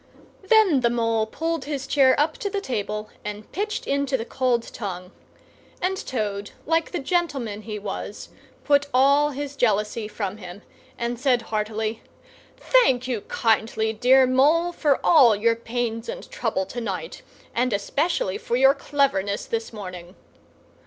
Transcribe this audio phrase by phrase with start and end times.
[0.43, 4.63] Then the Mole pulled his chair up to the table, and pitched into the cold
[4.73, 5.11] tongue;
[5.79, 8.29] and Toad, like the gentleman he was,
[8.63, 10.63] put all his jealousy from him,
[10.97, 12.01] and said heartily,
[12.57, 17.21] "Thank you kindly, dear Mole, for all your pains and trouble tonight,
[17.53, 20.15] and especially for your cleverness this morning!"